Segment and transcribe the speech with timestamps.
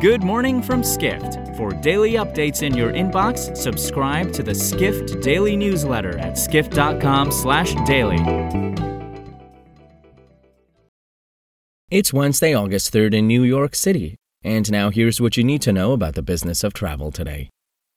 [0.00, 1.54] Good morning from Skift.
[1.58, 8.18] For daily updates in your inbox, subscribe to the Skift Daily newsletter at skift.com/daily.
[11.90, 14.16] It's Wednesday, August 3rd in New York City.
[14.42, 17.50] And now here's what you need to know about the business of travel today.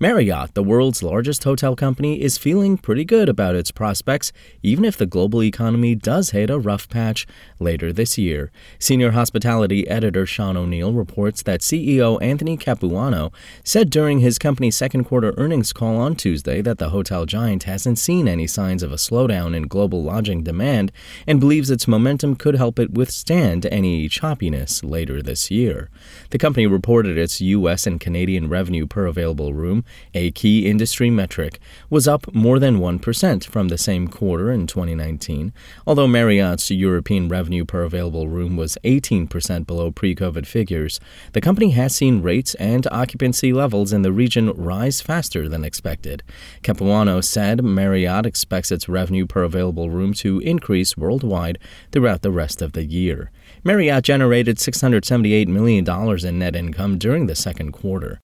[0.00, 4.96] Marriott, the world's largest hotel company, is feeling pretty good about its prospects, even if
[4.96, 7.28] the global economy does hit a rough patch
[7.60, 8.50] later this year.
[8.80, 13.30] Senior hospitality editor Sean O'Neill reports that CEO Anthony Capuano
[13.62, 18.00] said during his company's second quarter earnings call on Tuesday that the hotel giant hasn't
[18.00, 20.90] seen any signs of a slowdown in global lodging demand
[21.24, 25.88] and believes its momentum could help it withstand any choppiness later this year.
[26.30, 27.86] The company reported its U.S.
[27.86, 29.83] and Canadian revenue per available room
[30.14, 31.58] a key industry metric,
[31.90, 35.52] was up more than 1% from the same quarter in 2019,
[35.86, 41.00] although Marriott's European revenue per available room was 18% below pre COVID figures.
[41.32, 46.22] The company has seen rates and occupancy levels in the region rise faster than expected.
[46.62, 51.58] Capuano said Marriott expects its revenue per available room to increase worldwide
[51.92, 53.30] throughout the rest of the year.
[53.62, 55.84] Marriott generated $678 million
[56.26, 58.20] in net income during the second quarter.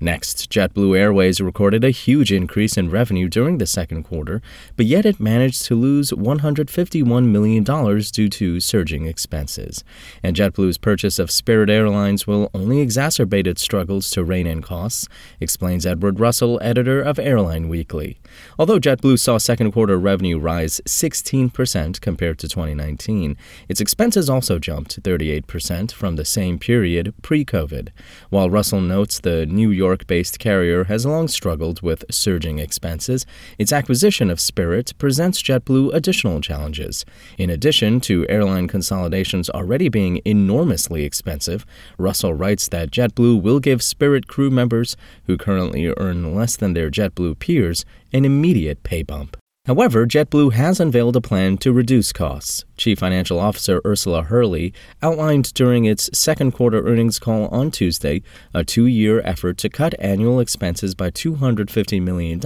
[0.00, 4.42] Next, JetBlue Airways recorded a huge increase in revenue during the second quarter,
[4.76, 9.84] but yet it managed to lose $151 million due to surging expenses.
[10.20, 15.06] And JetBlue's purchase of Spirit Airlines will only exacerbate its struggles to rein in costs,
[15.38, 18.18] explains Edward Russell, editor of Airline Weekly.
[18.58, 23.36] Although JetBlue saw second quarter revenue rise 16% compared to 2019,
[23.68, 27.90] its expenses also jumped 38% from the same period pre COVID.
[28.30, 33.26] While Russell notes the New York York based carrier has long struggled with surging expenses,
[33.58, 37.04] its acquisition of Spirit presents JetBlue additional challenges.
[37.36, 41.66] In addition to airline consolidations already being enormously expensive,
[41.98, 46.90] Russell writes that JetBlue will give Spirit crew members who currently earn less than their
[46.90, 49.36] JetBlue peers an immediate pay bump.
[49.66, 52.66] However, JetBlue has unveiled a plan to reduce costs.
[52.76, 58.62] Chief Financial Officer Ursula Hurley outlined during its second quarter earnings call on Tuesday a
[58.62, 62.38] two year effort to cut annual expenses by $250 million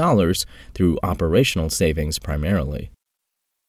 [0.74, 2.92] through operational savings primarily.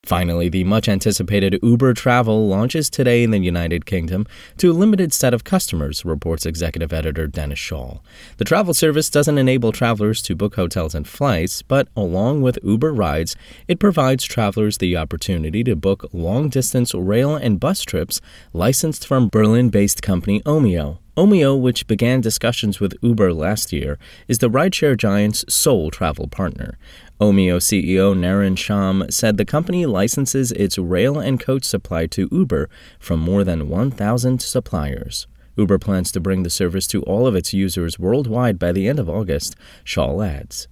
[0.10, 4.26] Finally, the much anticipated Uber Travel launches today in the United Kingdom
[4.58, 8.00] to a limited set of customers, reports executive editor Dennis Schaal.
[8.38, 12.92] The travel service doesn't enable travelers to book hotels and flights, but along with Uber
[12.92, 13.36] rides,
[13.68, 18.20] it provides travelers the opportunity to book long distance rail and bus trips
[18.52, 20.98] licensed from Berlin based company Omio.
[21.20, 24.00] Omio, which began discussions with Uber last year,
[24.30, 26.78] is the rideshare giant's sole travel partner.
[27.20, 32.70] Omio CEO Naren Shaam said the company licenses its rail and coach supply to Uber
[33.02, 35.28] from more than 1,000 suppliers.
[35.58, 38.98] Uber plans to bring the service to all of its users worldwide by the end
[38.98, 40.70] of August, Schaal adds.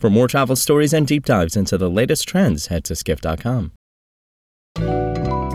[0.00, 3.70] For more travel stories and deep dives into the latest trends, head to skift.com.